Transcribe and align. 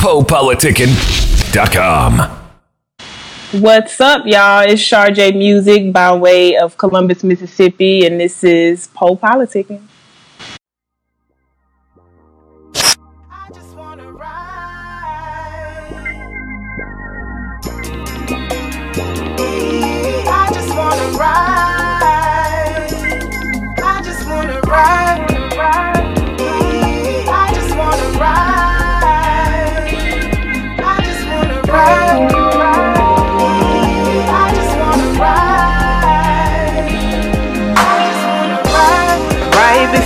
PoePoliticking.com. 0.00 2.18
What's 3.60 4.00
up, 4.00 4.24
y'all? 4.24 4.62
It's 4.62 4.80
Shar 4.80 5.10
J 5.10 5.32
Music 5.32 5.92
by 5.92 6.14
way 6.14 6.56
of 6.56 6.78
Columbus, 6.78 7.22
Mississippi, 7.22 8.06
and 8.06 8.18
this 8.18 8.42
is 8.42 8.86
Poe 8.94 9.14
Politicking. 9.14 9.82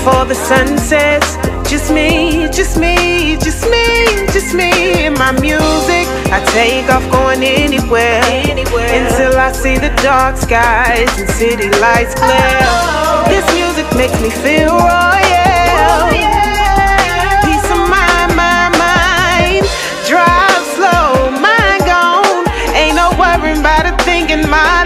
Before 0.04 0.26
the 0.26 0.34
sun 0.34 0.76
sets. 0.76 1.36
Just 1.70 1.90
me, 1.90 2.46
just 2.52 2.76
me, 2.76 3.36
just 3.40 3.64
me, 3.70 4.04
just 4.36 4.54
me 4.54 4.70
and 5.06 5.16
my 5.16 5.32
music. 5.40 6.04
I 6.28 6.44
take 6.52 6.92
off 6.92 7.04
going 7.10 7.42
anywhere, 7.42 8.20
anywhere. 8.44 8.90
until 9.00 9.32
I 9.38 9.50
see 9.52 9.78
the 9.78 9.88
dark 10.02 10.36
skies 10.36 11.08
and 11.18 11.28
city 11.30 11.70
lights 11.80 12.14
clear. 12.14 12.58
Oh. 12.68 13.24
This 13.32 13.46
music 13.56 13.88
makes 13.96 14.20
me 14.20 14.28
feel 14.44 14.76
royal. 14.76 15.72
Oh, 15.80 16.12
Peace 17.46 17.68
of 17.72 17.80
mind, 17.88 18.30
mind, 18.36 18.76
mind. 18.76 19.64
Drive 20.04 20.64
slow, 20.76 21.32
mind 21.40 21.80
gone. 21.88 22.44
Ain't 22.76 22.96
no 23.00 23.08
worrying 23.16 23.62
'bout 23.62 23.86
a 23.88 23.96
thing 24.04 24.28
in 24.28 24.42
my 24.50 24.84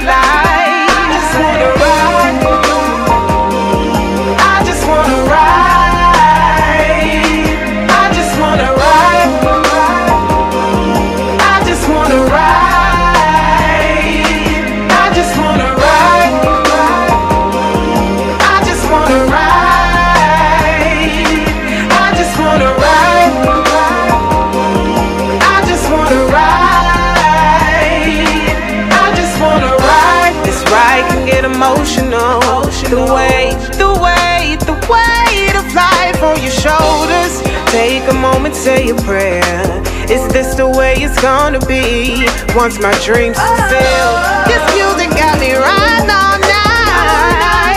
emotional. 31.45 32.41
The 32.89 33.05
way, 33.15 33.55
the 33.77 33.93
way, 34.01 34.57
the 34.65 34.77
weight 34.89 35.55
of 35.55 35.67
life 35.75 36.23
on 36.23 36.41
your 36.43 36.53
shoulders. 36.53 37.43
Take 37.71 38.09
a 38.09 38.15
moment, 38.15 38.55
say 38.55 38.89
a 38.91 38.95
prayer. 39.07 39.63
Is 40.09 40.27
this 40.33 40.55
the 40.55 40.69
way 40.69 40.95
it's 40.97 41.21
gonna 41.21 41.61
be 41.67 42.27
once 42.57 42.81
my 42.81 42.95
dreams 43.05 43.37
fulfill? 43.39 44.11
This 44.49 44.65
music 44.75 45.11
got 45.17 45.39
me 45.39 45.53
right 45.53 46.09
all 46.09 46.39
night. 46.41 47.77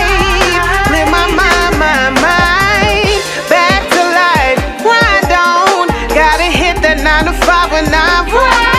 Live 0.94 1.09
my 1.12 1.28
mind, 1.36 1.73
my 1.78 2.09
mind 2.23 3.20
back 3.52 3.84
to 3.92 4.02
life. 4.22 4.59
Grind 4.82 5.32
on, 5.36 5.88
gotta 6.16 6.48
hit 6.48 6.82
that 6.82 7.04
nine 7.04 7.26
to 7.26 7.34
five 7.45 7.70
when 7.72 7.86
I 7.94 8.23
ride. 8.32 8.72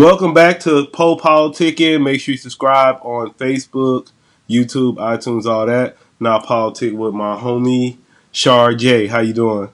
Welcome 0.00 0.32
back 0.32 0.60
to 0.60 0.86
Poe 0.86 1.14
Politicking. 1.14 2.02
Make 2.02 2.22
sure 2.22 2.32
you 2.32 2.38
subscribe 2.38 3.00
on 3.02 3.34
Facebook, 3.34 4.10
YouTube, 4.48 4.96
iTunes, 4.96 5.44
all 5.44 5.66
that. 5.66 5.98
Now 6.18 6.40
politic 6.40 6.94
with 6.94 7.12
my 7.12 7.36
homie 7.36 7.98
Shar 8.32 8.72
J. 8.72 9.08
How 9.08 9.20
you 9.20 9.34
doing? 9.34 9.68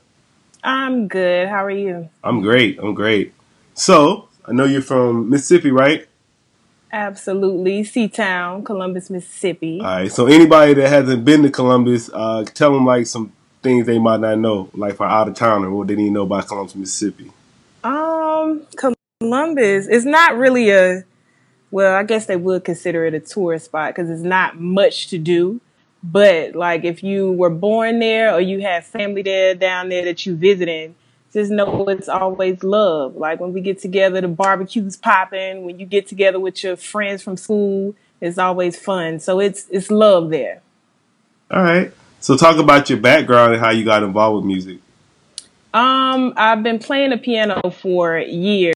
I'm 0.64 1.06
good. 1.06 1.46
How 1.46 1.64
are 1.64 1.70
you? 1.70 2.08
I'm 2.24 2.40
great. 2.40 2.76
I'm 2.80 2.92
great. 2.92 3.34
So 3.74 4.28
I 4.44 4.50
know 4.50 4.64
you're 4.64 4.82
from 4.82 5.30
Mississippi, 5.30 5.70
right? 5.70 6.08
Absolutely, 6.92 7.82
Seatown, 7.82 8.66
Columbus, 8.66 9.08
Mississippi. 9.10 9.78
All 9.78 9.86
right. 9.86 10.10
So 10.10 10.26
anybody 10.26 10.74
that 10.74 10.88
hasn't 10.88 11.24
been 11.24 11.44
to 11.44 11.50
Columbus, 11.50 12.10
uh, 12.12 12.44
tell 12.52 12.72
them 12.72 12.84
like 12.84 13.06
some 13.06 13.32
things 13.62 13.86
they 13.86 14.00
might 14.00 14.18
not 14.18 14.40
know, 14.40 14.70
like 14.74 14.96
for 14.96 15.06
out 15.06 15.28
of 15.28 15.34
town 15.34 15.64
or 15.64 15.70
what 15.70 15.86
they 15.86 15.94
need 15.94 16.06
to 16.06 16.10
know 16.10 16.22
about 16.22 16.48
Columbus, 16.48 16.74
Mississippi. 16.74 17.30
Um, 17.84 18.66
Columbus 18.74 18.95
is 19.88 20.04
not 20.04 20.36
really 20.36 20.70
a 20.70 21.04
well, 21.70 21.96
I 21.96 22.04
guess 22.04 22.26
they 22.26 22.36
would 22.36 22.64
consider 22.64 23.06
it 23.06 23.14
a 23.14 23.20
tourist 23.20 23.66
spot 23.66 23.94
because 23.94 24.08
it's 24.08 24.22
not 24.22 24.60
much 24.60 25.08
to 25.08 25.18
do. 25.18 25.60
But 26.02 26.54
like 26.54 26.84
if 26.84 27.02
you 27.02 27.32
were 27.32 27.50
born 27.50 27.98
there 27.98 28.32
or 28.32 28.40
you 28.40 28.60
have 28.60 28.86
family 28.86 29.22
there 29.22 29.54
down 29.54 29.88
there 29.88 30.04
that 30.04 30.24
you 30.24 30.36
visiting, 30.36 30.94
just 31.32 31.50
know 31.50 31.88
it's 31.88 32.08
always 32.08 32.62
love. 32.62 33.16
Like 33.16 33.40
when 33.40 33.52
we 33.52 33.60
get 33.60 33.80
together, 33.80 34.20
the 34.20 34.28
barbecue's 34.28 34.96
popping. 34.96 35.64
When 35.64 35.80
you 35.80 35.86
get 35.86 36.06
together 36.06 36.38
with 36.38 36.62
your 36.62 36.76
friends 36.76 37.22
from 37.22 37.36
school, 37.36 37.94
it's 38.20 38.38
always 38.38 38.78
fun. 38.78 39.18
So 39.18 39.40
it's 39.40 39.66
it's 39.70 39.90
love 39.90 40.30
there. 40.30 40.62
All 41.50 41.62
right. 41.62 41.92
So 42.20 42.36
talk 42.36 42.58
about 42.58 42.88
your 42.90 43.00
background 43.00 43.54
and 43.54 43.60
how 43.62 43.70
you 43.70 43.84
got 43.84 44.02
involved 44.02 44.36
with 44.36 44.44
music. 44.44 44.78
Um, 45.74 46.32
I've 46.36 46.62
been 46.62 46.78
playing 46.78 47.10
the 47.10 47.18
piano 47.18 47.70
for 47.70 48.18
years 48.18 48.75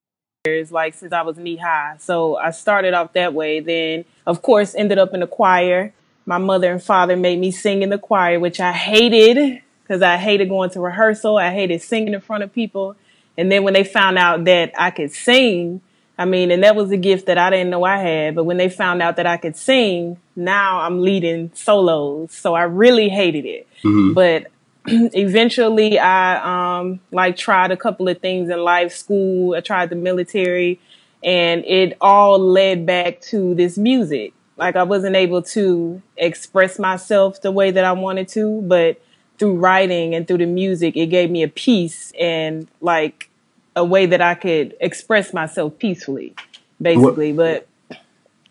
like 0.71 0.95
since 0.95 1.13
I 1.13 1.21
was 1.21 1.37
knee 1.37 1.57
high. 1.57 1.97
So 1.99 2.39
I 2.39 2.51
started 2.51 2.95
off 2.95 3.13
that 3.13 3.35
way. 3.35 3.61
Then, 3.61 4.07
of 4.27 4.41
course, 4.41 4.75
ended 4.75 4.99
up 4.99 5.13
in 5.13 5.21
the 5.21 5.27
choir. 5.27 5.93
My 6.25 6.39
mother 6.39 6.73
and 6.73 6.83
father 6.83 7.15
made 7.15 7.39
me 7.39 7.51
sing 7.51 7.83
in 7.83 7.91
the 7.91 7.99
choir, 7.99 8.41
which 8.41 8.59
I 8.59 8.73
hated 8.73 9.61
because 9.83 10.01
I 10.01 10.17
hated 10.17 10.49
going 10.49 10.71
to 10.71 10.81
rehearsal. 10.81 11.37
I 11.37 11.53
hated 11.53 11.83
singing 11.83 12.15
in 12.15 12.23
front 12.23 12.43
of 12.43 12.55
people. 12.55 12.97
And 13.37 13.53
then 13.53 13.65
when 13.65 13.75
they 13.75 13.85
found 13.85 14.17
out 14.17 14.45
that 14.45 14.73
I 14.79 14.91
could 14.91 15.13
sing, 15.13 15.83
I 16.17 16.25
mean, 16.25 16.51
and 16.51 16.65
that 16.65 16.75
was 16.75 16.91
a 16.91 16.97
gift 16.97 17.27
that 17.27 17.37
I 17.37 17.51
didn't 17.51 17.69
know 17.69 17.85
I 17.85 17.99
had. 17.99 18.35
But 18.35 18.45
when 18.45 18.57
they 18.57 18.71
found 18.71 19.03
out 19.03 19.17
that 19.17 19.27
I 19.27 19.37
could 19.37 19.57
sing, 19.57 20.17
now 20.35 20.81
I'm 20.81 21.03
leading 21.03 21.51
solos. 21.53 22.33
So 22.33 22.55
I 22.55 22.63
really 22.63 23.11
hated 23.11 23.45
it. 23.45 23.69
Mm-hmm. 23.83 24.15
But 24.15 24.47
eventually 24.87 25.99
I 25.99 26.79
um 26.81 27.01
like 27.11 27.37
tried 27.37 27.71
a 27.71 27.77
couple 27.77 28.09
of 28.09 28.21
things 28.21 28.49
in 28.49 28.59
life, 28.61 28.93
school, 28.93 29.55
I 29.55 29.61
tried 29.61 29.91
the 29.91 29.97
military, 29.97 30.81
and 31.23 31.65
it 31.65 31.97
all 32.01 32.39
led 32.39 32.87
back 32.87 33.21
to 33.23 33.55
this 33.55 33.77
music. 33.77 34.33
Like 34.57 34.77
I 34.77 34.83
wasn't 34.83 35.17
able 35.17 35.43
to 35.43 36.03
express 36.17 36.79
myself 36.79 37.41
the 37.41 37.53
way 37.53 37.71
that 37.71 37.85
I 37.85 37.93
wanted 37.93 38.29
to, 38.29 38.63
but 38.63 39.01
through 39.39 39.57
writing 39.57 40.15
and 40.15 40.29
through 40.29 40.39
the 40.39 40.47
music, 40.47 40.97
it 40.97 41.07
gave 41.07 41.31
me 41.31 41.43
a 41.43 41.49
peace 41.49 42.13
and 42.21 42.69
like 42.81 43.31
a 43.75 43.85
way 43.85 44.07
that 44.07 44.21
I 44.21 44.35
could 44.35 44.77
express 44.81 45.33
myself 45.33 45.79
peacefully, 45.79 46.35
basically. 46.81 47.33
What, 47.33 47.67
but 47.89 47.99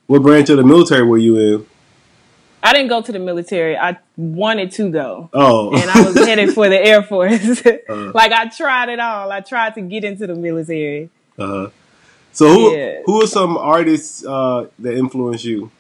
what 0.08 0.22
branch 0.24 0.50
of 0.50 0.58
the 0.58 0.64
military 0.64 1.04
were 1.04 1.20
you 1.20 1.38
in? 1.38 1.66
I 2.62 2.74
didn't 2.74 2.90
go 2.90 3.02
to 3.02 3.12
the 3.12 3.20
military. 3.20 3.78
I 3.78 3.98
wanted 4.18 4.72
to 4.74 4.90
go. 4.90 5.30
Oh. 5.34 5.74
and 5.74 5.90
I 5.90 6.02
was 6.02 6.16
headed 6.16 6.54
for 6.54 6.68
the 6.68 6.80
Air 6.86 7.04
Force. 7.04 7.66
uh 7.66 8.12
like 8.14 8.32
I 8.32 8.48
tried 8.50 8.90
it 8.90 9.00
all. 9.00 9.32
I 9.32 9.40
tried 9.42 9.76
to 9.76 9.82
get 9.82 10.04
into 10.04 10.28
the 10.28 10.36
military. 10.36 11.10
Uh-huh. 11.38 11.70
So 12.32 12.48
who 12.48 12.76
yeah. 12.76 13.02
who 13.06 13.24
are 13.24 13.28
some 13.28 13.58
artists 13.58 14.26
uh, 14.26 14.68
that 14.80 14.96
influence 14.96 15.44
you? 15.44 15.72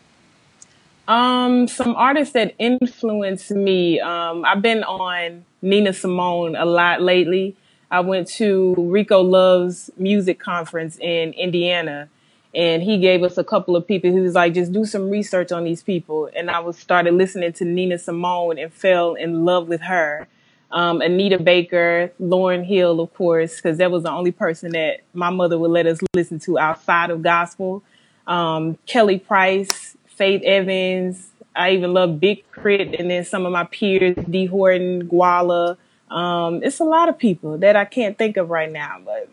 Um, 1.07 1.67
some 1.67 1.95
artists 1.95 2.33
that 2.33 2.53
influence 2.59 3.49
me. 3.49 3.99
Um, 3.99 4.45
I've 4.45 4.61
been 4.61 4.83
on 4.83 5.45
Nina 5.61 5.93
Simone 5.93 6.55
a 6.55 6.65
lot 6.65 7.01
lately. 7.01 7.55
I 7.91 8.01
went 8.01 8.27
to 8.33 8.75
Rico 8.77 9.21
Love's 9.21 9.89
music 9.97 10.39
conference 10.39 10.97
in 10.99 11.33
Indiana 11.33 12.09
and 12.53 12.81
he 12.81 12.97
gave 12.97 13.23
us 13.23 13.37
a 13.37 13.43
couple 13.43 13.75
of 13.75 13.87
people. 13.87 14.11
He 14.11 14.19
was 14.19 14.33
like, 14.33 14.53
just 14.53 14.71
do 14.71 14.85
some 14.85 15.09
research 15.09 15.51
on 15.51 15.63
these 15.63 15.83
people. 15.83 16.29
And 16.35 16.49
I 16.49 16.59
was 16.59 16.77
started 16.77 17.13
listening 17.13 17.53
to 17.53 17.65
Nina 17.65 17.99
Simone 17.99 18.57
and 18.57 18.73
fell 18.73 19.13
in 19.15 19.45
love 19.45 19.67
with 19.67 19.81
her. 19.81 20.27
Um, 20.71 21.01
Anita 21.01 21.39
Baker, 21.39 22.11
Lauryn 22.21 22.65
Hill, 22.65 22.99
of 22.99 23.13
course, 23.13 23.55
because 23.55 23.77
that 23.77 23.91
was 23.91 24.03
the 24.03 24.11
only 24.11 24.31
person 24.31 24.71
that 24.71 25.01
my 25.13 25.29
mother 25.29 25.57
would 25.57 25.71
let 25.71 25.87
us 25.87 25.99
listen 26.15 26.39
to 26.41 26.59
outside 26.59 27.09
of 27.09 27.23
gospel. 27.23 27.83
Um, 28.27 28.77
Kelly 28.85 29.19
Price, 29.19 29.97
Faith 30.05 30.43
Evans. 30.43 31.29
I 31.55 31.71
even 31.71 31.93
love 31.93 32.19
Big 32.19 32.43
K.R.I.T., 32.53 32.95
and 32.97 33.09
then 33.09 33.25
some 33.25 33.45
of 33.45 33.51
my 33.51 33.63
peers, 33.65 34.15
D. 34.29 34.45
Horton, 34.45 35.07
Gwala. 35.09 35.77
Um, 36.11 36.63
it's 36.63 36.79
a 36.79 36.83
lot 36.83 37.09
of 37.09 37.17
people 37.17 37.57
that 37.59 37.75
I 37.75 37.85
can't 37.85 38.17
think 38.17 38.37
of 38.37 38.49
right 38.49 38.71
now, 38.71 38.97
but 39.03 39.29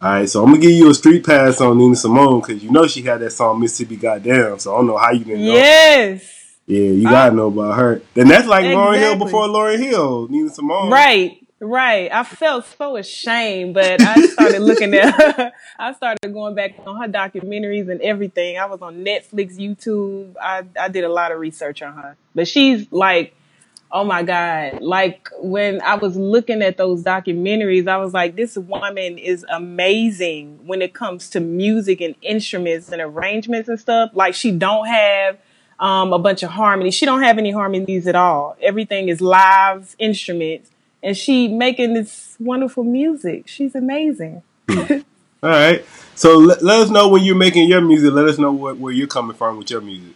all 0.00 0.12
right, 0.12 0.28
so 0.28 0.44
I'm 0.44 0.50
gonna 0.50 0.62
give 0.62 0.70
you 0.70 0.90
a 0.90 0.94
street 0.94 1.26
pass 1.26 1.60
on 1.60 1.76
Nina 1.76 1.96
Simone 1.96 2.40
because 2.40 2.62
you 2.62 2.70
know 2.70 2.86
she 2.86 3.02
had 3.02 3.18
that 3.20 3.32
song 3.32 3.58
Mississippi 3.58 3.96
Goddam. 3.96 4.58
So 4.60 4.72
I 4.72 4.78
don't 4.78 4.86
know 4.86 4.96
how 4.96 5.10
you 5.10 5.24
didn't 5.24 5.44
know. 5.44 5.54
Yes. 5.54 6.38
Yeah, 6.66 6.82
you 6.82 7.02
gotta 7.02 7.34
know 7.34 7.48
about 7.48 7.76
her. 7.78 8.02
Then 8.14 8.28
that's 8.28 8.46
like 8.46 8.64
exactly. 8.64 8.98
Lauryn 8.98 8.98
Hill 9.00 9.16
before 9.16 9.46
Lauryn 9.46 9.78
Hill, 9.78 10.28
Nina 10.28 10.50
Simone. 10.50 10.90
Right, 10.90 11.44
right. 11.58 12.12
I 12.12 12.22
felt 12.22 12.66
so 12.76 12.96
ashamed, 12.96 13.74
but 13.74 14.00
I 14.00 14.26
started 14.26 14.60
looking 14.60 14.94
at. 14.94 15.52
I 15.80 15.92
started 15.94 16.32
going 16.32 16.54
back 16.54 16.74
on 16.86 17.00
her 17.00 17.08
documentaries 17.08 17.90
and 17.90 18.00
everything. 18.00 18.56
I 18.56 18.66
was 18.66 18.80
on 18.82 19.04
Netflix, 19.04 19.56
YouTube. 19.56 20.36
I 20.40 20.62
I 20.78 20.88
did 20.88 21.02
a 21.02 21.08
lot 21.08 21.32
of 21.32 21.40
research 21.40 21.82
on 21.82 21.94
her, 21.94 22.16
but 22.36 22.46
she's 22.46 22.86
like 22.92 23.34
Oh 23.90 24.04
my 24.04 24.22
God. 24.22 24.82
Like 24.82 25.30
when 25.38 25.80
I 25.80 25.94
was 25.94 26.16
looking 26.16 26.62
at 26.62 26.76
those 26.76 27.02
documentaries, 27.02 27.88
I 27.88 27.96
was 27.96 28.12
like, 28.12 28.36
this 28.36 28.56
woman 28.56 29.16
is 29.16 29.46
amazing 29.50 30.66
when 30.66 30.82
it 30.82 30.92
comes 30.92 31.30
to 31.30 31.40
music 31.40 32.00
and 32.00 32.14
instruments 32.20 32.90
and 32.90 33.00
arrangements 33.00 33.68
and 33.68 33.80
stuff. 33.80 34.10
Like 34.12 34.34
she 34.34 34.50
don't 34.50 34.86
have 34.86 35.38
um, 35.80 36.12
a 36.12 36.18
bunch 36.18 36.42
of 36.42 36.50
harmonies. 36.50 36.94
She 36.94 37.06
don't 37.06 37.22
have 37.22 37.38
any 37.38 37.50
harmonies 37.50 38.06
at 38.06 38.14
all. 38.14 38.56
Everything 38.60 39.08
is 39.08 39.20
live 39.20 39.96
instruments 39.98 40.70
and 41.02 41.16
she 41.16 41.48
making 41.48 41.94
this 41.94 42.36
wonderful 42.38 42.84
music. 42.84 43.48
She's 43.48 43.74
amazing. 43.74 44.42
all 44.68 45.04
right. 45.42 45.84
So 46.14 46.36
let, 46.36 46.62
let, 46.62 46.80
us 46.80 46.90
know 46.90 47.08
when 47.08 47.22
you're 47.22 47.36
making 47.36 47.68
your 47.68 47.80
music. 47.80 48.12
Let 48.12 48.26
us 48.26 48.38
know 48.38 48.52
what, 48.52 48.76
where 48.76 48.92
you're 48.92 49.06
coming 49.06 49.36
from 49.36 49.56
with 49.56 49.70
your 49.70 49.80
music. 49.80 50.14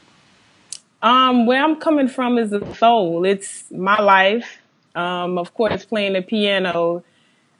Um, 1.02 1.46
where 1.46 1.62
I'm 1.62 1.76
coming 1.76 2.08
from 2.08 2.38
is 2.38 2.50
the 2.50 2.74
soul. 2.74 3.24
It's 3.24 3.70
my 3.70 4.00
life. 4.00 4.58
Um, 4.94 5.36
of 5.36 5.52
course, 5.54 5.84
playing 5.84 6.12
the 6.12 6.22
piano, 6.22 7.02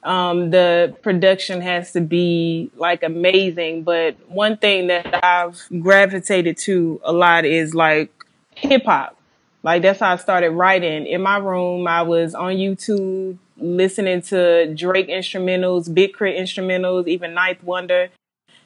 um, 0.03 0.49
the 0.49 0.95
production 1.01 1.61
has 1.61 1.91
to 1.93 2.01
be 2.01 2.71
like 2.75 3.03
amazing. 3.03 3.83
But 3.83 4.15
one 4.29 4.57
thing 4.57 4.87
that 4.87 5.23
I've 5.23 5.61
gravitated 5.81 6.57
to 6.59 7.01
a 7.03 7.11
lot 7.11 7.45
is 7.45 7.73
like 7.73 8.11
hip 8.55 8.85
hop. 8.85 9.17
Like 9.61 9.81
that's 9.81 9.99
how 9.99 10.13
I 10.13 10.17
started 10.17 10.51
writing. 10.51 11.05
In 11.05 11.21
my 11.21 11.37
room, 11.37 11.87
I 11.87 12.01
was 12.01 12.35
on 12.35 12.53
YouTube 12.53 13.37
listening 13.57 14.21
to 14.23 14.73
Drake 14.73 15.07
instrumentals, 15.09 15.93
Big 15.93 16.17
K.R.I.T. 16.17 16.39
instrumentals, 16.39 17.07
even 17.07 17.31
9th 17.31 17.63
Wonder, 17.63 18.09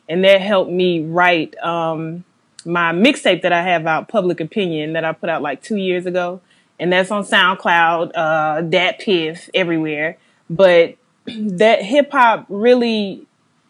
and 0.10 0.24
that 0.24 0.42
helped 0.42 0.72
me 0.72 1.06
write. 1.06 1.56
Um, 1.60 2.24
my 2.68 2.92
mixtape 2.92 3.44
that 3.44 3.54
I 3.54 3.64
have 3.64 3.88
out, 3.88 4.10
Public 4.10 4.42
Opinion, 4.42 4.94
that 4.94 5.06
I 5.06 5.14
put 5.14 5.30
out 5.30 5.42
like 5.42 5.64
two 5.64 5.78
years 5.78 6.06
ago, 6.06 6.42
and 6.80 6.92
that's 6.92 7.10
on 7.10 7.24
SoundCloud, 7.24 8.12
uh, 8.14 8.62
DatPiff, 8.62 9.50
everywhere. 9.54 10.18
But 10.50 10.98
that 11.26 11.82
hip 11.82 12.12
hop 12.12 12.46
really 12.50 13.26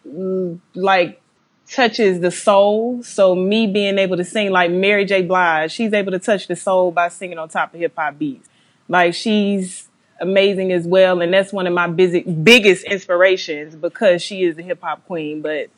mm, 0.05 0.59
like 0.73 1.21
touches 1.69 2.21
the 2.21 2.31
soul. 2.31 3.03
So 3.03 3.35
me 3.35 3.67
being 3.67 3.99
able 3.99 4.17
to 4.17 4.25
sing 4.25 4.51
like 4.51 4.71
Mary 4.71 5.05
J. 5.05 5.21
Blige, 5.21 5.71
she's 5.71 5.93
able 5.93 6.11
to 6.11 6.19
touch 6.19 6.47
the 6.47 6.55
soul 6.55 6.91
by 6.91 7.09
singing 7.09 7.37
on 7.37 7.49
top 7.49 7.73
of 7.75 7.79
hip 7.79 7.93
hop 7.95 8.17
beats. 8.17 8.49
Like 8.89 9.13
she's 9.13 9.87
amazing 10.19 10.71
as 10.71 10.87
well, 10.87 11.21
and 11.21 11.31
that's 11.31 11.53
one 11.53 11.67
of 11.67 11.73
my 11.73 11.85
busy, 11.85 12.21
biggest 12.21 12.83
inspirations 12.85 13.75
because 13.75 14.23
she 14.23 14.43
is 14.43 14.55
the 14.55 14.63
hip 14.63 14.81
hop 14.81 15.05
queen. 15.05 15.43
But 15.43 15.69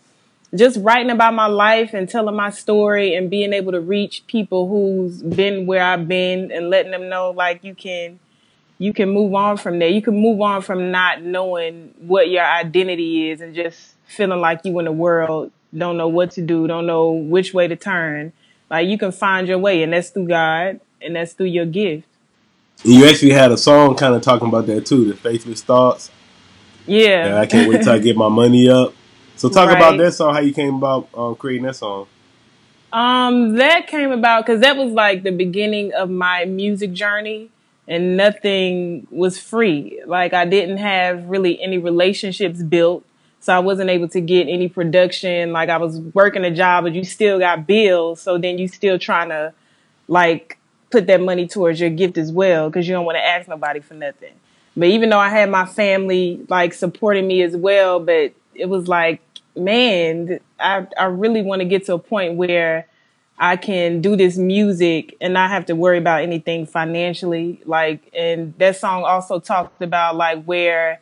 just 0.55 0.79
writing 0.81 1.11
about 1.11 1.33
my 1.33 1.45
life 1.45 1.93
and 1.93 2.09
telling 2.09 2.35
my 2.35 2.49
story 2.49 3.13
and 3.15 3.29
being 3.29 3.53
able 3.53 3.71
to 3.71 3.79
reach 3.79 4.25
people 4.27 4.67
who's 4.67 5.21
been 5.21 5.67
where 5.67 5.83
I've 5.83 6.07
been 6.07 6.51
and 6.51 6.69
letting 6.69 6.91
them 6.91 7.09
know 7.09 7.31
like 7.31 7.63
you 7.63 7.75
can 7.75 8.19
you 8.79 8.93
can 8.93 9.09
move 9.09 9.33
on 9.35 9.57
from 9.57 9.77
there. 9.77 9.89
You 9.89 10.01
can 10.01 10.15
move 10.15 10.41
on 10.41 10.61
from 10.61 10.89
not 10.89 11.21
knowing 11.21 11.93
what 11.99 12.29
your 12.29 12.45
identity 12.45 13.29
is 13.29 13.41
and 13.41 13.53
just 13.53 13.95
feeling 14.05 14.39
like 14.39 14.61
you 14.63 14.79
in 14.79 14.85
the 14.85 14.91
world 14.91 15.51
don't 15.77 15.97
know 15.97 16.07
what 16.07 16.31
to 16.31 16.41
do, 16.41 16.65
don't 16.65 16.87
know 16.87 17.11
which 17.11 17.53
way 17.53 17.67
to 17.67 17.75
turn. 17.75 18.31
Like 18.69 18.87
you 18.87 18.97
can 18.97 19.11
find 19.11 19.47
your 19.47 19.59
way 19.59 19.83
and 19.83 19.93
that's 19.93 20.09
through 20.09 20.27
God 20.27 20.79
and 21.01 21.15
that's 21.15 21.33
through 21.33 21.47
your 21.47 21.65
gift. 21.65 22.07
You 22.83 23.05
actually 23.07 23.31
had 23.31 23.51
a 23.51 23.57
song 23.57 23.95
kind 23.95 24.15
of 24.15 24.21
talking 24.21 24.47
about 24.47 24.65
that 24.67 24.85
too, 24.85 25.05
the 25.05 25.15
faithless 25.15 25.61
thoughts. 25.61 26.09
Yeah. 26.87 27.39
I 27.39 27.45
can't 27.45 27.69
wait 27.69 27.83
till 27.83 27.91
I 27.91 27.99
get 27.99 28.15
my 28.15 28.29
money 28.29 28.69
up. 28.69 28.93
So 29.39 29.47
talk 29.47 29.69
right. 29.69 29.77
about 29.77 29.97
that 29.97 30.11
song. 30.11 30.33
How 30.33 30.41
you 30.41 30.53
came 30.53 30.75
about 30.75 31.07
um, 31.13 31.33
creating 31.35 31.65
that 31.65 31.77
song? 31.77 32.07
Um, 32.91 33.55
that 33.55 33.87
came 33.87 34.11
about 34.11 34.45
because 34.45 34.59
that 34.59 34.75
was 34.75 34.91
like 34.91 35.23
the 35.23 35.31
beginning 35.31 35.93
of 35.93 36.09
my 36.09 36.43
music 36.43 36.91
journey, 36.91 37.49
and 37.87 38.17
nothing 38.17 39.07
was 39.09 39.39
free. 39.39 40.01
Like 40.05 40.33
I 40.33 40.43
didn't 40.43 40.77
have 40.77 41.29
really 41.29 41.61
any 41.61 41.77
relationships 41.77 42.61
built, 42.61 43.05
so 43.39 43.55
I 43.55 43.59
wasn't 43.59 43.89
able 43.89 44.09
to 44.09 44.19
get 44.19 44.49
any 44.49 44.67
production. 44.67 45.53
Like 45.53 45.69
I 45.69 45.77
was 45.77 46.01
working 46.01 46.43
a 46.43 46.51
job, 46.51 46.83
but 46.83 46.93
you 46.93 47.05
still 47.05 47.39
got 47.39 47.65
bills, 47.65 48.19
so 48.19 48.37
then 48.37 48.57
you 48.57 48.67
still 48.67 48.99
trying 48.99 49.29
to 49.29 49.53
like 50.09 50.57
put 50.91 51.07
that 51.07 51.21
money 51.21 51.47
towards 51.47 51.79
your 51.79 51.91
gift 51.91 52.17
as 52.17 52.29
well 52.29 52.69
because 52.69 52.89
you 52.89 52.93
don't 52.93 53.05
want 53.05 53.15
to 53.15 53.25
ask 53.25 53.47
nobody 53.47 53.79
for 53.79 53.93
nothing. 53.93 54.33
But 54.75 54.89
even 54.89 55.09
though 55.09 55.19
I 55.19 55.29
had 55.29 55.49
my 55.49 55.65
family 55.65 56.45
like 56.49 56.73
supporting 56.73 57.25
me 57.25 57.41
as 57.41 57.55
well, 57.55 58.01
but 58.01 58.33
it 58.59 58.67
was 58.67 58.87
like 58.87 59.21
man, 59.55 60.39
I 60.59 60.87
I 60.97 61.05
really 61.05 61.41
want 61.41 61.61
to 61.61 61.65
get 61.65 61.85
to 61.85 61.93
a 61.93 61.99
point 61.99 62.35
where 62.35 62.87
I 63.37 63.55
can 63.55 64.01
do 64.01 64.15
this 64.15 64.37
music 64.37 65.15
and 65.21 65.33
not 65.33 65.49
have 65.49 65.65
to 65.67 65.75
worry 65.75 65.97
about 65.97 66.23
anything 66.23 66.65
financially. 66.65 67.61
Like, 67.65 68.11
and 68.13 68.53
that 68.57 68.75
song 68.75 69.03
also 69.03 69.39
talked 69.39 69.81
about 69.81 70.15
like 70.17 70.43
where 70.43 70.99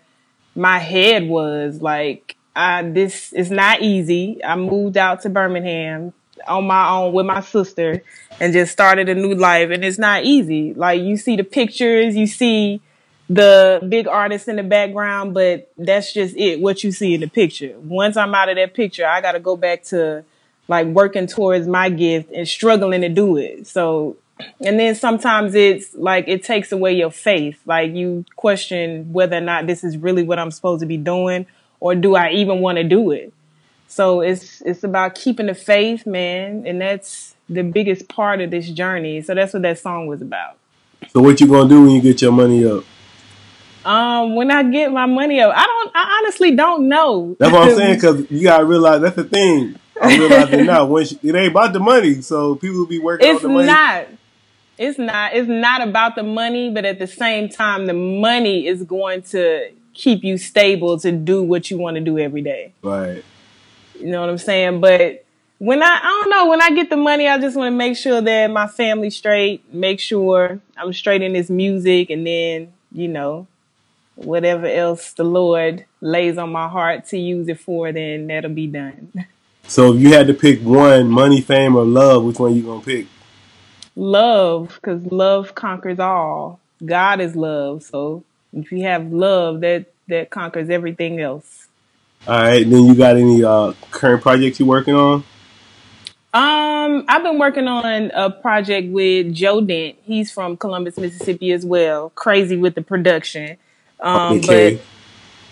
my 0.55 0.77
head 0.79 1.27
was. 1.27 1.81
Like, 1.81 2.35
I 2.55 2.83
this 2.83 3.33
is 3.33 3.51
not 3.51 3.81
easy. 3.81 4.43
I 4.43 4.55
moved 4.55 4.97
out 4.97 5.21
to 5.23 5.29
Birmingham 5.29 6.13
on 6.47 6.65
my 6.67 6.89
own 6.89 7.13
with 7.13 7.25
my 7.25 7.41
sister 7.41 8.03
and 8.39 8.53
just 8.53 8.71
started 8.71 9.09
a 9.09 9.15
new 9.15 9.33
life, 9.33 9.71
and 9.71 9.83
it's 9.83 9.97
not 9.97 10.23
easy. 10.23 10.73
Like, 10.73 11.01
you 11.01 11.17
see 11.17 11.35
the 11.35 11.43
pictures, 11.43 12.15
you 12.15 12.27
see 12.27 12.81
the 13.29 13.85
big 13.87 14.07
artist 14.07 14.47
in 14.47 14.55
the 14.55 14.63
background, 14.63 15.33
but 15.33 15.71
that's 15.77 16.13
just 16.13 16.35
it, 16.37 16.59
what 16.59 16.83
you 16.83 16.91
see 16.91 17.13
in 17.13 17.21
the 17.21 17.27
picture. 17.27 17.77
Once 17.79 18.15
I'm 18.15 18.33
out 18.33 18.49
of 18.49 18.55
that 18.55 18.73
picture, 18.73 19.05
I 19.05 19.21
got 19.21 19.33
to 19.33 19.39
go 19.39 19.57
back 19.57 19.83
to 19.85 20.23
like 20.67 20.87
working 20.87 21.27
towards 21.27 21.67
my 21.67 21.89
gift 21.89 22.31
and 22.31 22.47
struggling 22.47 23.01
to 23.01 23.09
do 23.09 23.37
it. 23.37 23.67
So, 23.67 24.17
and 24.61 24.79
then 24.79 24.95
sometimes 24.95 25.55
it's 25.55 25.93
like 25.95 26.27
it 26.27 26.43
takes 26.43 26.71
away 26.71 26.93
your 26.93 27.11
faith. 27.11 27.59
Like 27.65 27.93
you 27.93 28.25
question 28.35 29.11
whether 29.11 29.37
or 29.37 29.41
not 29.41 29.67
this 29.67 29.83
is 29.83 29.97
really 29.97 30.23
what 30.23 30.39
I'm 30.39 30.51
supposed 30.51 30.81
to 30.81 30.85
be 30.85 30.97
doing 30.97 31.45
or 31.79 31.95
do 31.95 32.15
I 32.15 32.31
even 32.31 32.59
want 32.59 32.77
to 32.77 32.83
do 32.83 33.11
it? 33.11 33.33
So 33.87 34.21
it's 34.21 34.61
it's 34.61 34.83
about 34.83 35.15
keeping 35.15 35.45
the 35.45 35.55
faith, 35.55 36.05
man, 36.05 36.65
and 36.65 36.81
that's 36.81 37.35
the 37.47 37.63
biggest 37.63 38.09
part 38.09 38.41
of 38.41 38.51
this 38.51 38.69
journey. 38.69 39.21
So 39.21 39.33
that's 39.33 39.53
what 39.53 39.61
that 39.61 39.79
song 39.79 40.07
was 40.07 40.21
about. 40.21 40.57
So 41.09 41.21
what 41.21 41.39
you 41.39 41.47
gonna 41.47 41.69
do 41.69 41.81
when 41.83 41.91
you 41.91 42.01
get 42.01 42.21
your 42.21 42.33
money 42.33 42.65
up? 42.65 42.83
Um, 43.87 44.35
when 44.35 44.51
I 44.51 44.63
get 44.63 44.91
my 44.91 45.05
money 45.05 45.39
up, 45.39 45.53
I 45.55 45.65
don't. 45.65 45.91
I 45.95 46.19
honestly 46.19 46.55
don't 46.55 46.89
know. 46.89 47.37
That's 47.39 47.53
what 47.53 47.69
I'm 47.69 47.75
saying 47.75 47.95
because 47.95 48.29
you 48.29 48.43
gotta 48.43 48.65
realize 48.65 49.01
that's 49.01 49.15
the 49.15 49.23
thing. 49.23 49.79
I'm 49.99 50.19
realizing 50.19 50.65
now 50.65 50.85
when 50.85 51.05
she, 51.05 51.17
it 51.23 51.33
ain't 51.33 51.51
about 51.51 51.71
the 51.71 51.79
money, 51.79 52.21
so 52.21 52.55
people 52.55 52.79
will 52.79 52.85
be 52.85 52.99
working 52.99 53.29
it's 53.29 53.41
the 53.41 53.47
money. 53.47 53.67
not. 53.67 54.07
It's 54.77 54.99
not. 54.99 55.33
It's 55.33 55.47
not 55.47 55.87
about 55.87 56.15
the 56.15 56.23
money, 56.23 56.69
but 56.69 56.83
at 56.83 56.99
the 56.99 57.07
same 57.07 57.47
time, 57.47 57.85
the 57.85 57.93
money 57.93 58.67
is 58.67 58.83
going 58.83 59.21
to 59.23 59.71
keep 59.93 60.21
you 60.21 60.37
stable 60.37 60.99
to 60.99 61.11
do 61.13 61.41
what 61.41 61.71
you 61.71 61.77
want 61.77 61.95
to 61.95 62.01
do 62.01 62.19
every 62.19 62.41
day. 62.41 62.73
Right. 62.83 63.23
You 63.97 64.07
know 64.07 64.19
what 64.19 64.29
I'm 64.29 64.37
saying? 64.37 64.81
But 64.81 65.25
when 65.59 65.81
I, 65.81 65.99
I 66.03 66.21
don't 66.21 66.29
know, 66.29 66.49
when 66.49 66.61
I 66.61 66.71
get 66.71 66.89
the 66.89 66.97
money, 66.97 67.27
I 67.27 67.39
just 67.39 67.55
want 67.55 67.71
to 67.71 67.75
make 67.75 67.95
sure 67.95 68.19
that 68.19 68.51
my 68.51 68.67
family's 68.67 69.15
straight, 69.15 69.73
make 69.73 70.01
sure 70.01 70.59
I'm 70.75 70.91
straight 70.91 71.21
in 71.21 71.31
this 71.31 71.49
music, 71.49 72.09
and 72.09 72.27
then, 72.27 72.73
you 72.91 73.07
know, 73.07 73.47
whatever 74.17 74.65
else 74.65 75.13
the 75.13 75.23
Lord 75.23 75.85
lays 76.01 76.37
on 76.37 76.51
my 76.51 76.67
heart 76.67 77.05
to 77.07 77.17
use 77.17 77.47
it 77.47 77.59
for, 77.59 77.91
then 77.91 78.27
that'll 78.27 78.51
be 78.51 78.67
done. 78.67 79.11
So 79.67 79.93
if 79.93 80.01
you 80.01 80.13
had 80.13 80.27
to 80.27 80.33
pick 80.33 80.61
one, 80.61 81.09
money, 81.09 81.41
fame, 81.41 81.75
or 81.75 81.85
love, 81.85 82.23
which 82.23 82.39
one 82.39 82.55
you 82.55 82.63
gonna 82.63 82.81
pick? 82.81 83.07
Love, 83.95 84.75
because 84.75 85.05
love 85.11 85.55
conquers 85.55 85.99
all. 85.99 86.59
God 86.85 87.19
is 87.19 87.35
love. 87.35 87.83
So 87.83 88.23
if 88.53 88.71
you 88.71 88.83
have 88.83 89.11
love, 89.11 89.61
that, 89.61 89.87
that 90.07 90.29
conquers 90.29 90.69
everything 90.69 91.19
else. 91.19 91.67
All 92.27 92.41
right. 92.41 92.67
Then 92.67 92.85
you 92.85 92.95
got 92.95 93.17
any 93.17 93.43
uh, 93.43 93.73
current 93.91 94.21
projects 94.21 94.59
you're 94.59 94.67
working 94.67 94.95
on? 94.95 95.23
Um, 96.33 97.05
I've 97.07 97.23
been 97.23 97.39
working 97.39 97.67
on 97.67 98.11
a 98.13 98.29
project 98.29 98.89
with 98.91 99.33
Joe 99.33 99.61
Dent. 99.61 99.97
He's 100.03 100.31
from 100.31 100.57
Columbus, 100.57 100.97
Mississippi 100.97 101.51
as 101.51 101.65
well. 101.65 102.11
Crazy 102.11 102.55
with 102.57 102.75
the 102.75 102.81
production. 102.81 103.57
Um, 103.99 104.41
but 104.41 104.79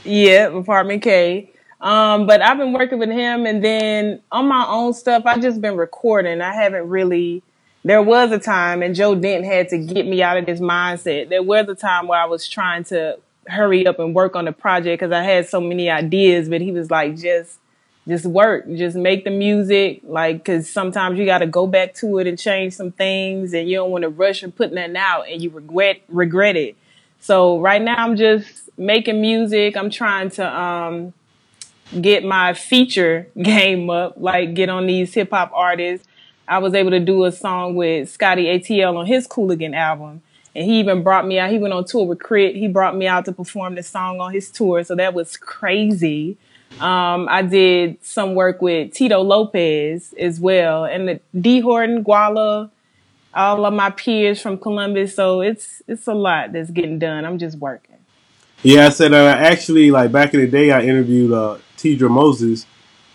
yeah, 0.04 0.48
apartment 0.48 1.04
K. 1.04 1.52
Um, 1.82 2.26
but 2.26 2.42
I've 2.42 2.58
been 2.58 2.74
working 2.74 3.00
with 3.00 3.10
him 3.10 3.46
and 3.46 3.64
then 3.64 4.22
on 4.32 4.48
my 4.48 4.66
own 4.68 4.94
stuff, 4.94 5.24
I've 5.26 5.42
just 5.42 5.62
been 5.62 5.78
recording. 5.78 6.42
I 6.42 6.54
haven't 6.54 6.88
really 6.90 7.44
there 7.84 8.02
was 8.02 8.32
a 8.32 8.40
time 8.40 8.82
and 8.82 8.96
Joe 8.96 9.14
Dent 9.14 9.46
had 9.46 9.70
to 9.70 9.78
get 9.78 10.08
me 10.08 10.24
out 10.24 10.38
of 10.38 10.46
this 10.46 10.60
mindset. 10.60 11.30
There 11.30 11.44
was 11.44 11.68
a 11.70 11.76
time 11.76 12.08
where 12.08 12.20
I 12.20 12.26
was 12.26 12.48
trying 12.48 12.84
to 12.86 13.20
hurry 13.48 13.86
up 13.86 14.00
and 14.00 14.16
work 14.16 14.36
on 14.36 14.46
the 14.46 14.52
project 14.52 15.02
because 15.02 15.14
I 15.14 15.22
had 15.22 15.48
so 15.48 15.62
many 15.62 15.90
ideas, 15.90 16.50
but 16.50 16.62
he 16.62 16.72
was 16.72 16.90
like, 16.90 17.18
just 17.18 17.60
just 18.08 18.26
work, 18.26 18.68
just 18.76 18.96
make 18.96 19.24
the 19.24 19.32
music, 19.32 20.02
like, 20.04 20.46
cause 20.46 20.70
sometimes 20.70 21.18
you 21.18 21.26
got 21.26 21.40
to 21.40 21.48
go 21.48 21.66
back 21.66 21.96
to 21.96 22.20
it 22.20 22.28
and 22.28 22.38
change 22.38 22.74
some 22.74 22.92
things, 22.92 23.52
and 23.54 23.68
you 23.68 23.78
don't 23.78 23.90
want 23.90 24.04
to 24.04 24.10
rush 24.10 24.44
and 24.44 24.56
put 24.56 24.72
nothing 24.72 24.96
out, 24.96 25.24
and 25.24 25.42
you 25.42 25.50
regret 25.50 26.02
regret 26.08 26.56
it. 26.56 26.76
So 27.26 27.60
right 27.60 27.82
now 27.82 27.96
I'm 27.96 28.16
just 28.16 28.70
making 28.78 29.20
music. 29.20 29.76
I'm 29.76 29.90
trying 29.90 30.30
to 30.30 30.62
um, 30.62 31.12
get 32.00 32.24
my 32.24 32.54
feature 32.54 33.28
game 33.42 33.90
up, 33.90 34.14
like 34.18 34.54
get 34.54 34.70
on 34.70 34.86
these 34.86 35.12
hip 35.16 35.32
hop 35.32 35.50
artists. 35.52 36.08
I 36.48 36.60
was 36.60 36.76
able 36.76 36.92
to 36.92 37.00
do 37.00 37.26
a 37.26 37.32
song 37.32 37.74
with 37.74 38.12
Scotty 38.12 38.46
ATL 38.46 38.96
on 38.96 39.08
his 39.08 39.26
Cooligan 39.26 39.74
album. 39.74 40.22
And 40.56 40.66
he 40.66 40.80
even 40.80 41.02
brought 41.02 41.26
me 41.26 41.40
out. 41.40 41.50
He 41.50 41.58
went 41.58 41.74
on 41.74 41.86
tour 41.86 42.06
with 42.06 42.20
Crit. 42.20 42.56
He 42.58 42.68
brought 42.68 42.96
me 42.96 43.08
out 43.08 43.26
to 43.26 43.32
perform 43.32 43.74
the 43.74 43.82
song 43.82 44.20
on 44.20 44.32
his 44.32 44.52
tour. 44.52 44.84
So 44.84 44.94
that 44.94 45.16
was 45.16 45.36
crazy. 45.36 46.38
Um, 46.80 47.28
I 47.28 47.42
did 47.42 48.06
some 48.06 48.36
work 48.36 48.62
with 48.62 48.94
Tito 48.94 49.22
Lopez 49.22 50.14
as 50.20 50.40
well, 50.40 50.86
and 50.86 51.08
the 51.08 51.20
D 51.40 51.62
Horton, 51.62 52.04
Guala, 52.04 52.70
all 53.36 53.66
of 53.66 53.74
my 53.74 53.90
peers 53.90 54.42
from 54.42 54.58
Columbus. 54.58 55.16
So 55.16 55.42
it's 55.42 55.82
it's 55.88 56.08
a 56.08 56.14
lot 56.14 56.54
that's 56.54 56.72
getting 56.72 57.00
done. 57.00 57.26
I'm 57.26 57.38
just 57.38 57.58
working. 57.58 57.96
Yeah, 58.64 58.88
I 58.88 58.90
said 58.90 59.14
uh, 59.14 59.26
actually 59.38 59.92
like 59.92 60.12
back 60.12 60.34
in 60.34 60.40
the 60.42 60.48
day 60.48 60.72
I 60.72 60.82
interviewed 60.82 61.32
uh, 61.32 61.58
Teedra 61.78 62.10
Moses, 62.10 62.66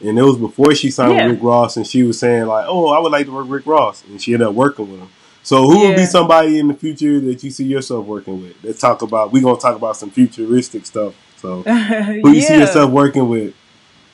and 0.01 0.19
it 0.19 0.23
was 0.23 0.37
before 0.37 0.75
she 0.75 0.91
signed 0.91 1.15
Yeah. 1.15 1.27
with 1.27 1.37
Rick 1.37 1.43
Ross, 1.45 1.77
and 1.77 1.87
she 1.87 2.03
was 2.03 2.19
saying 2.19 2.47
like, 2.47 2.67
"Oh, 2.69 2.89
I 2.89 2.99
would 3.01 3.11
like 3.13 3.27
to 3.27 3.33
work 3.33 3.45
with 3.45 3.53
Rick 3.53 3.67
Ross," 3.67 4.05
and 4.05 4.21
she 4.23 4.33
ended 4.35 4.49
up 4.49 4.55
working 4.55 4.91
with 4.91 5.01
him. 5.01 5.09
So 5.43 5.63
who 5.67 5.81
would 5.87 5.97
be 5.97 6.05
somebody 6.05 6.59
in 6.59 6.69
the 6.69 6.75
future 6.75 7.19
that 7.21 7.43
you 7.43 7.51
see 7.51 7.65
yourself 7.65 8.05
working 8.07 8.43
with? 8.43 8.55
Let's 8.63 8.79
talk 8.79 9.01
about. 9.03 9.33
We're 9.33 9.43
gonna 9.43 9.59
talk 9.59 9.75
about 9.75 9.97
some 9.97 10.11
futuristic 10.11 10.85
stuff. 10.87 11.15
So 11.39 11.63
who 11.63 12.31
you 12.35 12.43
see 12.43 12.59
yourself 12.59 12.91
working 12.91 13.27
with, 13.29 13.55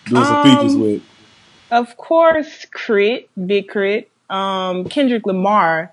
doing 0.07 0.25
some 0.25 0.43
features 0.45 0.75
Um, 0.75 0.81
with? 0.81 1.03
Of 1.73 1.97
course, 1.97 2.65
K.R.I.T., 2.73 3.29
Big 3.45 3.69
K.R.I.T., 3.69 4.07
um, 4.31 4.85
Kendrick 4.89 5.27
Lamar. 5.27 5.93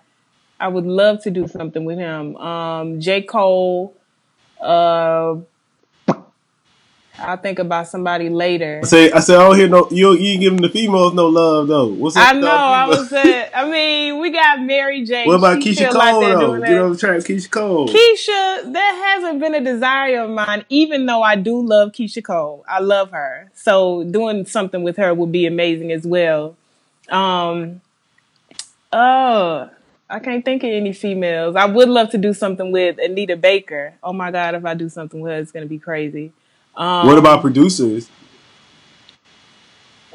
I 0.60 0.68
would 0.68 0.86
love 0.86 1.24
to 1.24 1.32
do 1.32 1.48
something 1.48 1.84
with 1.86 1.98
him. 1.98 2.36
Um, 2.38 3.00
J. 3.02 3.22
Cole. 3.22 3.96
Uh, 4.62 5.36
I'll 7.20 7.38
think 7.38 7.60
about 7.60 7.88
somebody 7.88 8.30
later. 8.30 8.82
I 8.84 8.88
say, 8.88 9.12
I 9.12 9.20
said, 9.20 9.38
I 9.38 9.48
don't 9.48 9.58
hear 9.58 9.68
no. 9.68 9.88
You, 9.92 10.14
you 10.14 10.32
ain't 10.32 10.42
giving 10.42 10.62
the 10.62 10.70
females 10.70 11.14
no 11.14 11.28
love 11.28 11.68
though. 11.68 11.88
What's 11.88 12.18
up 12.18 12.28
I 12.28 12.34
know. 12.34 12.48
I 12.48 12.88
was 12.88 13.10
saying. 13.10 13.50
I 13.54 13.70
mean, 13.70 14.20
we 14.20 14.32
got 14.32 14.62
Mary 14.62 15.06
J. 15.06 15.28
What 15.28 15.36
about 15.36 15.62
She 15.62 15.72
Keyshia 15.72 15.94
like 15.94 16.12
Cole 16.12 16.22
they're 16.22 16.36
though? 16.36 16.54
You 16.56 16.60
know 16.60 16.84
what 16.84 16.92
I'm 16.92 16.98
trying, 16.98 17.22
Keyshia 17.22 17.52
Cole. 17.52 17.88
Keyshia, 17.88 18.74
that 18.74 19.16
hasn't 19.22 19.40
been 19.40 19.54
a 19.54 19.62
desire 19.62 20.24
of 20.24 20.32
mine, 20.32 20.66
even 20.70 21.06
though 21.06 21.22
I 21.22 21.36
do 21.36 21.62
love 21.62 21.92
Keyshia 21.92 22.24
Cole. 22.24 22.66
I 22.68 22.80
love 22.80 23.12
her. 23.12 23.52
So 23.54 24.04
doing 24.04 24.46
something 24.46 24.84
with 24.84 24.98
her 24.98 25.14
would 25.14 25.32
be 25.32 25.46
amazing 25.46 25.92
as 25.92 26.08
well. 26.08 26.58
Um, 27.10 27.82
oh, 28.92 29.70
I 30.10 30.20
can't 30.20 30.46
think 30.46 30.64
of 30.64 30.70
any 30.70 30.94
females. 30.94 31.56
I 31.56 31.66
would 31.66 31.90
love 31.90 32.10
to 32.12 32.18
do 32.18 32.34
something 32.34 32.72
with 32.72 32.98
Anita 33.00 33.36
Baker. 33.36 33.96
Oh 34.04 34.14
my 34.14 34.32
God, 34.32 34.56
if 34.56 34.66
I 34.66 34.74
do 34.74 34.90
something 34.90 35.20
with 35.22 35.32
her, 35.32 35.40
it's 35.40 35.52
going 35.52 35.66
to 35.66 35.70
be 35.70 35.80
crazy. 35.80 36.32
Um, 36.76 37.08
what 37.08 37.18
about 37.18 37.42
producers? 37.42 38.10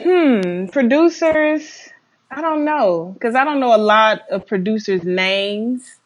Hmm, 0.00 0.66
producers. 0.66 1.88
I 2.30 2.40
don't 2.40 2.64
know 2.64 3.12
because 3.14 3.34
I 3.34 3.44
don't 3.44 3.58
know 3.60 3.74
a 3.74 3.78
lot 3.78 4.22
of 4.30 4.46
producers' 4.46 5.02
names, 5.02 5.96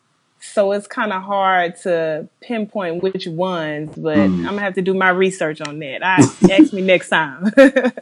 so 0.40 0.72
it's 0.72 0.86
kind 0.86 1.12
of 1.12 1.22
hard 1.22 1.76
to 1.82 2.28
pinpoint 2.40 3.02
which 3.02 3.26
ones. 3.26 3.92
But 3.96 4.16
Hmm. 4.28 4.46
I'm 4.46 4.54
gonna 4.54 4.60
have 4.62 4.74
to 4.74 4.82
do 4.82 4.94
my 4.94 5.10
research 5.10 5.60
on 5.60 5.78
that. 5.80 6.04
I 6.04 6.16
ask 6.50 6.72
me 6.72 6.82
next 6.82 7.08
time. 7.08 7.52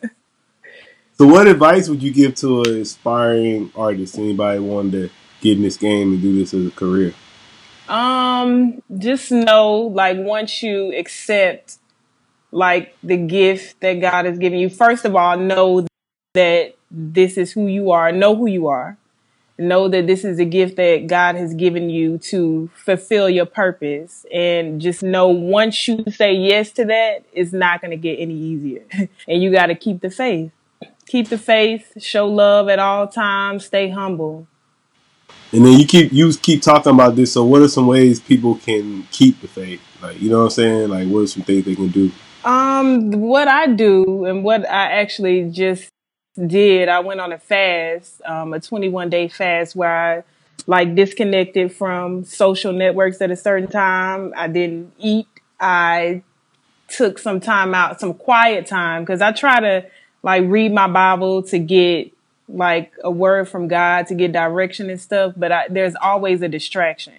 So, 1.19 1.27
what 1.27 1.47
advice 1.47 1.87
would 1.91 2.03
you 2.03 2.11
give 2.15 2.35
to 2.37 2.63
an 2.63 2.81
aspiring 2.81 3.71
artist? 3.77 4.17
Anybody 4.17 4.59
wanting 4.59 4.93
to 4.93 5.11
get 5.41 5.57
in 5.57 5.63
this 5.63 5.77
game 5.77 6.13
and 6.13 6.23
do 6.23 6.35
this 6.39 6.55
as 6.55 6.67
a 6.67 6.71
career? 6.71 7.15
um, 7.89 8.83
just 8.99 9.33
know, 9.33 9.77
like, 9.93 10.17
once 10.19 10.63
you 10.63 10.97
accept, 10.97 11.79
like, 12.53 12.97
the 13.03 13.17
gift 13.17 13.81
that 13.81 13.95
God 13.95 14.27
has 14.27 14.39
given 14.39 14.59
you, 14.59 14.71
first 14.71 15.05
of 15.05 15.17
all, 15.17 15.37
know 15.37 15.87
that 16.35 16.75
this 16.91 17.37
is 17.37 17.53
who 17.53 17.67
you 17.67 17.91
are. 17.91 18.13
Know 18.13 18.37
who 18.37 18.47
you 18.47 18.69
are. 18.69 18.97
know 19.59 19.89
that 19.89 20.07
this 20.07 20.25
is 20.25 20.39
a 20.39 20.45
gift 20.45 20.77
that 20.77 21.07
God 21.07 21.35
has 21.37 21.53
given 21.55 21.91
you 21.91 22.19
to 22.19 22.71
fulfill 22.75 23.29
your 23.29 23.47
purpose. 23.47 24.25
And 24.33 24.81
just 24.81 25.03
know 25.03 25.29
once 25.29 25.87
you 25.87 26.05
say 26.11 26.33
yes 26.33 26.71
to 26.73 26.85
that, 26.87 27.25
it's 27.33 27.53
not 27.53 27.81
going 27.81 27.91
to 27.91 27.97
get 27.97 28.17
any 28.19 28.35
easier. 28.35 28.85
and 29.29 29.43
you 29.43 29.53
got 29.53 29.67
to 29.67 29.75
keep 29.75 30.01
the 30.01 30.11
faith. 30.11 30.53
Keep 31.07 31.29
the 31.29 31.39
faith, 31.39 31.93
show 32.01 32.27
love 32.27 32.69
at 32.69 32.79
all 32.79 33.09
times, 33.09 33.67
stay 33.67 33.91
humble. 33.91 34.47
And 35.53 35.65
then 35.65 35.79
you 35.79 35.87
keep 35.87 36.13
you 36.13 36.33
keep 36.35 36.63
talking 36.63 36.93
about 36.93 37.17
this. 37.17 37.33
So, 37.33 37.45
what 37.45 37.63
are 37.63 37.69
some 37.69 37.87
ways 37.87 38.21
people 38.21 38.55
can 38.57 39.03
keep 39.11 39.41
the 39.41 39.49
faith? 39.49 39.81
Like, 40.01 40.21
you 40.21 40.31
know 40.31 40.39
what 40.39 40.45
I'm 40.45 40.51
saying? 40.51 40.89
Like, 40.91 41.09
what 41.09 41.21
are 41.21 41.27
some 41.27 41.43
things 41.43 41.65
they 41.65 41.75
can 41.75 41.89
do? 41.89 42.13
Um, 42.45 43.11
what 43.11 43.49
I 43.49 43.67
do 43.67 44.25
and 44.25 44.45
what 44.45 44.69
I 44.69 44.93
actually 44.93 45.51
just 45.51 45.91
did, 46.47 46.89
I 46.89 47.01
went 47.01 47.21
on 47.21 47.33
a 47.33 47.39
fast, 47.39 48.23
um, 48.25 48.55
a 48.55 48.61
21 48.61 49.11
day 49.11 49.29
fast 49.29 49.77
where 49.77 49.91
I 49.91 50.23
like 50.67 50.95
disconnected 50.95 51.73
from 51.73 52.25
social 52.25 52.73
networks 52.73 53.21
at 53.21 53.31
a 53.31 53.37
certain 53.37 53.69
time. 53.69 54.33
I 54.37 54.47
didn't 54.47 54.93
eat. 54.99 55.27
I 55.59 56.23
took 56.89 57.19
some 57.19 57.41
time 57.41 57.75
out, 57.75 58.01
some 58.01 58.15
quiet 58.15 58.67
time, 58.67 59.03
because 59.03 59.21
I 59.21 59.33
try 59.33 59.61
to 59.61 59.87
like 60.23 60.45
read 60.47 60.73
my 60.73 60.87
Bible 60.87 61.43
to 61.45 61.59
get 61.59 62.13
like 62.53 62.93
a 63.03 63.11
word 63.11 63.49
from 63.49 63.69
God 63.69 64.07
to 64.09 64.15
get 64.15 64.33
direction 64.33 64.91
and 64.91 65.01
stuff. 65.01 65.35
But 65.37 65.53
I, 65.53 65.69
there's 65.69 65.95
always 66.01 66.43
a 66.43 66.49
distraction. 66.49 67.15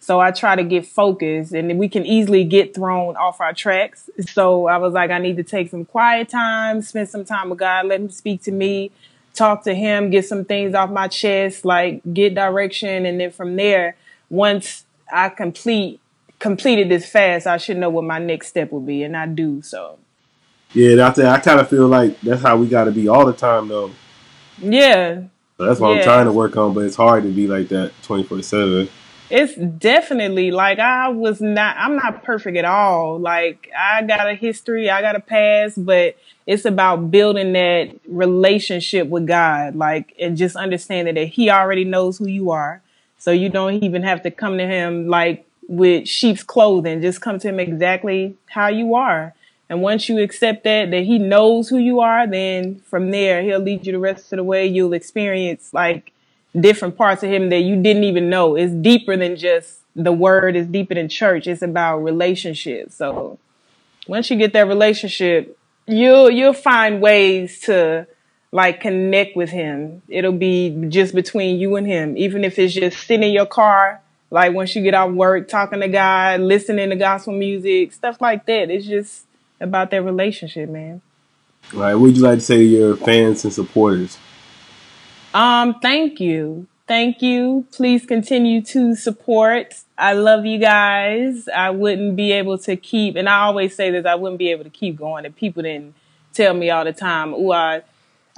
So 0.00 0.20
I 0.20 0.30
try 0.30 0.56
to 0.56 0.62
get 0.62 0.86
focused 0.86 1.52
and 1.52 1.78
we 1.78 1.88
can 1.88 2.06
easily 2.06 2.44
get 2.44 2.74
thrown 2.74 3.16
off 3.16 3.40
our 3.40 3.52
tracks. 3.52 4.08
So 4.32 4.66
I 4.66 4.78
was 4.78 4.94
like, 4.94 5.10
I 5.10 5.18
need 5.18 5.36
to 5.36 5.42
take 5.42 5.70
some 5.70 5.84
quiet 5.84 6.28
time, 6.28 6.82
spend 6.82 7.08
some 7.08 7.24
time 7.24 7.50
with 7.50 7.58
God, 7.58 7.86
let 7.86 8.00
him 8.00 8.10
speak 8.10 8.42
to 8.44 8.52
me, 8.52 8.90
talk 9.34 9.64
to 9.64 9.74
him, 9.74 10.10
get 10.10 10.24
some 10.26 10.44
things 10.44 10.74
off 10.74 10.90
my 10.90 11.08
chest, 11.08 11.64
like 11.64 12.00
get 12.14 12.34
direction. 12.34 13.06
And 13.06 13.20
then 13.20 13.32
from 13.32 13.56
there, 13.56 13.96
once 14.30 14.84
I 15.12 15.30
complete, 15.30 16.00
completed 16.38 16.88
this 16.88 17.08
fast, 17.08 17.46
I 17.46 17.56
should 17.56 17.76
know 17.76 17.90
what 17.90 18.04
my 18.04 18.18
next 18.18 18.48
step 18.48 18.70
will 18.70 18.80
be. 18.80 19.02
And 19.02 19.16
I 19.16 19.26
do. 19.26 19.62
So 19.62 19.98
Yeah, 20.74 20.94
that's. 20.94 21.18
I 21.18 21.38
kind 21.40 21.60
of 21.60 21.68
feel 21.68 21.88
like 21.88 22.20
that's 22.20 22.42
how 22.42 22.56
we 22.56 22.68
got 22.68 22.84
to 22.84 22.92
be 22.92 23.08
all 23.08 23.26
the 23.26 23.32
time, 23.32 23.68
though. 23.68 23.90
Yeah, 24.60 25.22
So 25.56 25.66
that's 25.66 25.80
what 25.80 25.96
I'm 25.96 26.02
trying 26.02 26.26
to 26.26 26.32
work 26.32 26.56
on, 26.56 26.74
but 26.74 26.84
it's 26.84 26.96
hard 26.96 27.24
to 27.24 27.30
be 27.30 27.46
like 27.46 27.68
that 27.68 27.92
24 28.02 28.42
seven. 28.42 28.88
It's 29.30 29.54
definitely 29.56 30.50
like 30.50 30.78
I 30.78 31.08
was 31.08 31.40
not 31.40 31.76
I'm 31.76 31.96
not 31.96 32.22
perfect 32.24 32.56
at 32.56 32.64
all. 32.64 33.18
Like 33.18 33.70
I 33.78 34.02
got 34.02 34.26
a 34.28 34.34
history, 34.34 34.88
I 34.88 35.02
got 35.02 35.16
a 35.16 35.20
past, 35.20 35.84
but 35.84 36.16
it's 36.46 36.64
about 36.64 37.10
building 37.10 37.52
that 37.52 37.94
relationship 38.06 39.08
with 39.08 39.26
God, 39.26 39.76
like 39.76 40.14
and 40.18 40.36
just 40.36 40.56
understanding 40.56 41.14
that 41.16 41.26
he 41.26 41.50
already 41.50 41.84
knows 41.84 42.16
who 42.18 42.26
you 42.26 42.50
are. 42.50 42.80
So 43.18 43.30
you 43.30 43.50
don't 43.50 43.82
even 43.82 44.02
have 44.02 44.22
to 44.22 44.30
come 44.30 44.56
to 44.56 44.66
him 44.66 45.08
like 45.08 45.46
with 45.68 46.08
sheep's 46.08 46.42
clothing. 46.42 47.02
Just 47.02 47.20
come 47.20 47.38
to 47.38 47.48
him 47.48 47.60
exactly 47.60 48.34
how 48.46 48.68
you 48.68 48.94
are. 48.94 49.34
And 49.70 49.82
once 49.82 50.08
you 50.08 50.18
accept 50.22 50.64
that, 50.64 50.90
that 50.90 51.04
he 51.04 51.18
knows 51.18 51.68
who 51.68 51.78
you 51.78 52.00
are, 52.00 52.26
then 52.26 52.80
from 52.86 53.10
there, 53.10 53.42
he'll 53.42 53.60
lead 53.60 53.86
you 53.86 53.92
the 53.92 53.98
rest 53.98 54.32
of 54.32 54.38
the 54.38 54.44
way. 54.44 54.66
You'll 54.66 54.94
experience 54.94 55.74
like 55.74 56.12
different 56.58 56.96
parts 56.96 57.22
of 57.22 57.30
him 57.30 57.50
that 57.50 57.60
you 57.60 57.80
didn't 57.80 58.04
even 58.04 58.30
know. 58.30 58.56
It's 58.56 58.72
deeper 58.72 59.16
than 59.16 59.36
just 59.36 59.80
the 59.94 60.12
word, 60.12 60.56
it's 60.56 60.68
deeper 60.68 60.94
than 60.94 61.08
church. 61.08 61.46
It's 61.46 61.62
about 61.62 61.98
relationships. 61.98 62.94
So 62.94 63.38
once 64.06 64.30
you 64.30 64.36
get 64.36 64.52
that 64.54 64.68
relationship, 64.68 65.58
you'll 65.86 66.30
you'll 66.30 66.52
find 66.52 67.00
ways 67.00 67.60
to 67.62 68.06
like 68.52 68.80
connect 68.80 69.36
with 69.36 69.50
him. 69.50 70.02
It'll 70.08 70.32
be 70.32 70.86
just 70.88 71.14
between 71.14 71.58
you 71.58 71.76
and 71.76 71.86
him. 71.86 72.16
Even 72.16 72.44
if 72.44 72.58
it's 72.58 72.72
just 72.72 73.06
sitting 73.06 73.28
in 73.28 73.34
your 73.34 73.46
car, 73.46 74.00
like 74.30 74.54
once 74.54 74.74
you 74.74 74.82
get 74.82 74.94
off 74.94 75.10
work, 75.10 75.48
talking 75.48 75.80
to 75.80 75.88
God, 75.88 76.40
listening 76.40 76.90
to 76.90 76.96
gospel 76.96 77.34
music, 77.34 77.92
stuff 77.92 78.20
like 78.20 78.46
that. 78.46 78.70
It's 78.70 78.86
just 78.86 79.26
about 79.60 79.90
their 79.90 80.02
relationship, 80.02 80.68
man. 80.68 81.00
All 81.74 81.80
right, 81.80 81.94
what 81.94 82.02
would 82.02 82.16
you 82.16 82.22
like 82.22 82.38
to 82.38 82.44
say 82.44 82.56
to 82.56 82.64
your 82.64 82.96
fans 82.96 83.44
and 83.44 83.52
supporters? 83.52 84.18
Um, 85.34 85.78
thank 85.80 86.20
you. 86.20 86.66
Thank 86.86 87.20
you. 87.20 87.66
Please 87.72 88.06
continue 88.06 88.62
to 88.62 88.94
support. 88.94 89.74
I 89.98 90.14
love 90.14 90.46
you 90.46 90.58
guys. 90.58 91.46
I 91.48 91.68
wouldn't 91.70 92.16
be 92.16 92.32
able 92.32 92.56
to 92.58 92.76
keep, 92.76 93.16
and 93.16 93.28
I 93.28 93.40
always 93.40 93.76
say 93.76 93.90
this, 93.90 94.06
I 94.06 94.14
wouldn't 94.14 94.38
be 94.38 94.50
able 94.50 94.64
to 94.64 94.70
keep 94.70 94.96
going 94.96 95.26
if 95.26 95.36
people 95.36 95.62
didn't 95.62 95.94
tell 96.32 96.54
me 96.54 96.70
all 96.70 96.84
the 96.84 96.92
time, 96.92 97.34
oh, 97.34 97.52
I, 97.52 97.82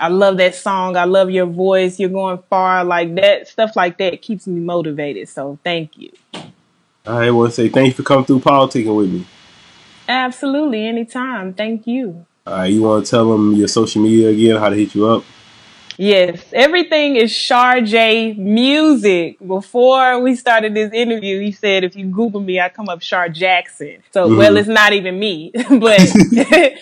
I 0.00 0.08
love 0.08 0.38
that 0.38 0.54
song. 0.54 0.96
I 0.96 1.04
love 1.04 1.30
your 1.30 1.46
voice. 1.46 2.00
You're 2.00 2.08
going 2.08 2.38
far. 2.48 2.82
Like 2.84 3.14
that, 3.16 3.46
stuff 3.46 3.76
like 3.76 3.98
that 3.98 4.22
keeps 4.22 4.46
me 4.46 4.58
motivated. 4.58 5.28
So 5.28 5.58
thank 5.62 5.96
you. 5.98 6.10
I 7.06 7.30
want 7.30 7.50
to 7.50 7.54
say 7.54 7.68
thank 7.68 7.88
you 7.88 7.94
for 7.94 8.02
coming 8.02 8.24
through 8.24 8.40
politicking 8.40 8.96
with 8.96 9.12
me. 9.12 9.26
Absolutely. 10.10 10.86
Anytime. 10.86 11.54
Thank 11.54 11.86
you. 11.86 12.26
All 12.46 12.54
right, 12.54 12.72
you 12.72 12.82
want 12.82 13.04
to 13.04 13.10
tell 13.10 13.30
them 13.30 13.52
your 13.52 13.68
social 13.68 14.02
media 14.02 14.28
again, 14.30 14.56
how 14.56 14.70
to 14.70 14.76
hit 14.76 14.94
you 14.94 15.08
up? 15.08 15.22
Yes, 15.96 16.42
everything 16.54 17.16
is 17.16 17.30
Shar 17.30 17.82
J 17.82 18.32
Music. 18.32 19.36
Before 19.46 20.18
we 20.18 20.34
started 20.34 20.74
this 20.74 20.92
interview, 20.94 21.40
he 21.40 21.52
said 21.52 21.84
if 21.84 21.94
you 21.94 22.06
Google 22.06 22.40
me, 22.40 22.58
I 22.58 22.70
come 22.70 22.88
up 22.88 23.02
Shar 23.02 23.28
Jackson. 23.28 24.02
So, 24.10 24.26
mm-hmm. 24.26 24.38
well, 24.38 24.56
it's 24.56 24.68
not 24.68 24.94
even 24.94 25.18
me, 25.18 25.52
but 25.70 26.00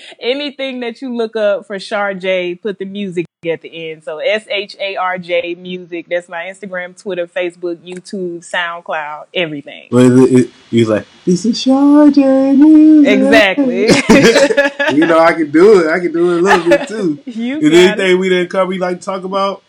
anything 0.20 0.80
that 0.80 1.02
you 1.02 1.14
look 1.14 1.35
up 1.35 1.66
for 1.66 1.78
Shar 1.80 2.14
J, 2.14 2.54
put 2.54 2.78
the 2.78 2.85
music 2.85 3.26
at 3.47 3.62
the 3.62 3.90
end. 3.90 4.02
So 4.02 4.18
S 4.18 4.47
H 4.49 4.76
A 4.80 4.97
R 4.97 5.16
J 5.16 5.54
music. 5.54 6.07
That's 6.09 6.28
my 6.28 6.47
Instagram, 6.47 7.00
Twitter, 7.00 7.28
Facebook, 7.28 7.76
YouTube, 7.76 8.38
SoundCloud, 8.40 9.26
everything. 9.33 9.88
Well, 9.92 10.25
it, 10.25 10.33
it, 10.33 10.50
he's 10.71 10.88
like, 10.88 11.07
this 11.25 11.45
is 11.45 11.61
Shar 11.61 12.11
J 12.11 12.54
music. 12.54 13.12
Exactly. 13.12 13.83
you 14.97 15.07
know, 15.07 15.21
I 15.21 15.35
can 15.35 15.52
do 15.52 15.80
it. 15.80 15.88
I 15.88 16.00
can 16.00 16.12
do 16.12 16.37
it 16.37 16.40
a 16.40 16.42
little 16.42 16.68
bit 16.68 16.88
too. 16.88 17.23
you 17.30 17.59
is 17.59 17.73
anything 17.73 18.11
it. 18.11 18.18
we 18.18 18.28
didn't 18.28 18.50
cover 18.50 18.73
you 18.73 18.80
like 18.80 18.99
to 18.99 19.04
talk 19.04 19.23
about? 19.23 19.62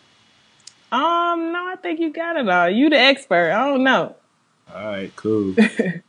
Um, 0.91 1.53
no, 1.53 1.67
I 1.67 1.75
think 1.79 1.99
you 1.99 2.11
got 2.11 2.37
it 2.37 2.49
all. 2.49 2.69
You 2.69 2.89
the 2.89 2.97
expert. 2.97 3.51
I 3.51 3.67
don't 3.67 3.83
know. 3.83 4.15
All 4.73 4.83
right, 4.83 5.15
cool. 5.15 5.55